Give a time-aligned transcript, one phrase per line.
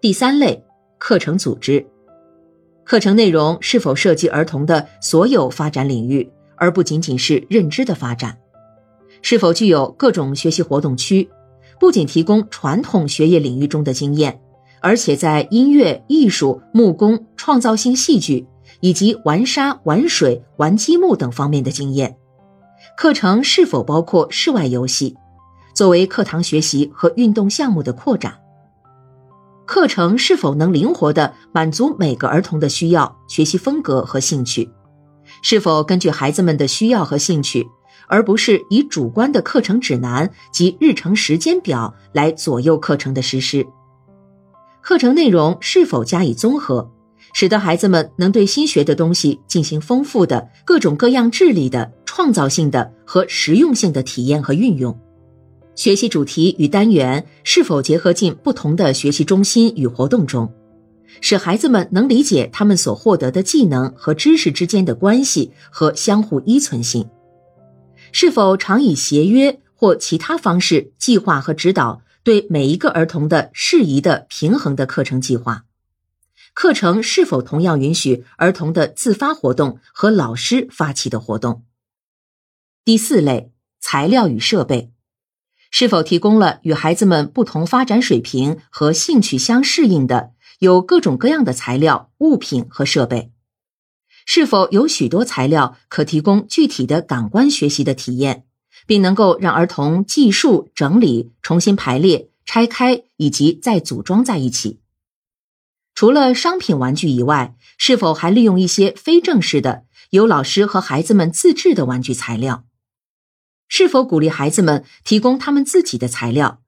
[0.00, 0.64] 第三类，
[0.96, 1.84] 课程组织。
[2.84, 8.38] 课程内容是否涉及儿童的所有发展领域，而不仅仅是认知的发展？
[9.22, 11.28] 是否具有各种学习活动区？
[11.80, 14.40] 不仅提供传统学业领域中的经验，
[14.80, 18.46] 而且在音乐、艺术、木工、创造性戏剧
[18.78, 22.16] 以及玩沙、玩水、玩积木等方面的经验？
[22.96, 25.16] 课程是否包括室外游戏，
[25.74, 28.38] 作为课堂学习和运动项目的扩展？
[29.68, 34.66] 课程是否能灵活地满足每个儿童的需要、学习风格和兴趣？
[35.42, 37.68] 是否根据孩子们的需要和兴趣，
[38.08, 43.66] 而不是以主观的课程指南及日程时间表来左右课程的实施？
[44.80, 46.90] 课程内容是否加以综合，
[47.34, 54.98] 使得孩子们能对新学的东西进行丰富的各种各样智力的创造性的和实用性的体验和运用？
[55.78, 60.52] 学习主题与单元是否结合进不同的学习中心与活动中，
[61.20, 67.08] 使孩子们能理解他们所获得的技能和知识之间的关系和相互依存性？
[68.10, 75.64] 是否常以协约或其他方式计划和指导对每一个儿童的适宜的平衡的课程计划？
[76.54, 81.62] 课程是否同样允许儿童的自发活动和老师发起的活动？
[82.84, 84.90] 第四类材料与设备。
[85.70, 93.30] 是否提供了与孩子们不同发展水平和兴趣相适应的有各种各样的材料、物品和设备？
[94.24, 98.44] 是否有许多材料可提供具体的感官学习的体验，
[98.86, 104.80] 并能够让儿童计数、整理、重新排列、拆开以及再组装在一起？
[105.94, 112.64] 除了商品玩具以外，是否还利用一些非正式的、由老师和孩子们自制的玩具材料？
[113.68, 116.62] 是否鼓励孩子们提供他们自己的材料，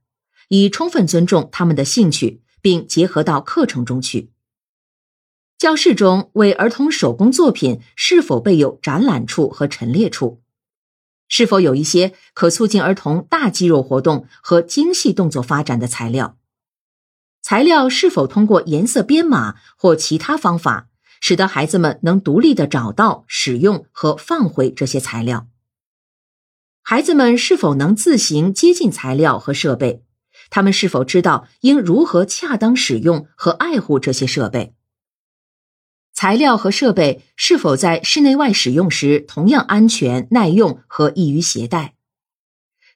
[0.48, 4.30] 以充分尊重他们的兴趣，并结合到课程中去？
[5.58, 10.40] 教室中为儿童手工作品是否备有展览处和陈列处？
[11.28, 16.36] 是否有一些可促进儿童大肌肉活动和精细动作发展的材料？
[17.42, 20.88] 材料是否通过颜色编码或其他方法，
[21.20, 25.46] 使得孩子们能独立的找到、使用和放回这些材料？
[26.90, 30.02] 孩子们是否能自行接近材料和设备？
[30.50, 34.74] 他们是否知道应如何恰当使用和爱护这些设备？
[36.12, 41.94] 材料和设备是否在室内外使用时同样安全、耐用和易于携带？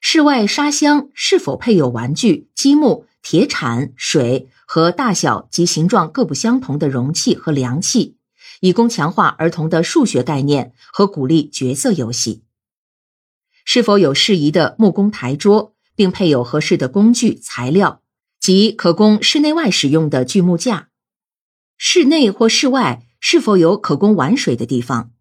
[0.01, 8.17] 室外沙箱是否配有玩具、积木、铁铲、水和大小及形状各不相同的容器和量器，
[8.59, 12.41] 以供强化儿童的数学概念和鼓励角色游戏？
[13.75, 18.01] 是否有适宜的木工台桌，并配有合适的工具材料
[18.39, 20.87] 及可供室内外使用的锯木架？
[21.75, 25.11] 室内或室外是否有可供玩水的地方？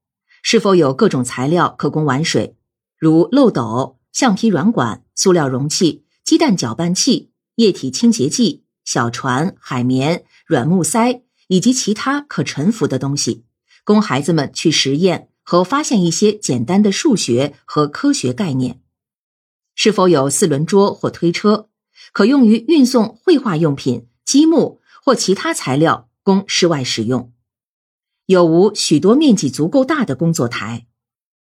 [0.41, 2.55] 是否有各种材料可供玩水，
[2.97, 13.43] 如漏斗、橡皮软管、塑料容器、鸡蛋搅拌器、液体清洁剂、小船、海绵、软木塞以及其他可沉浮的东西，
[13.83, 15.31] 供孩子们去实验？
[15.45, 18.81] 和发现一些简单的数学和科学概念，
[19.75, 21.69] 是否有四轮桌或推车，
[22.13, 27.33] 可用于运送绘画用品、积木或其他材料供室外使用？
[28.27, 30.87] 有无许多面积足够大的工作台？